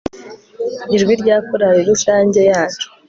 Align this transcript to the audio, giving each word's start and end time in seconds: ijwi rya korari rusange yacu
ijwi 0.95 1.13
rya 1.21 1.37
korari 1.47 1.81
rusange 1.89 2.39
yacu 2.51 2.87